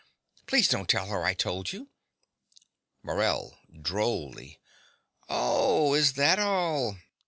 [0.47, 1.89] Please don't tell her I told you.
[3.03, 4.59] MORELL (drolly).
[5.29, 6.97] Oh, is that all?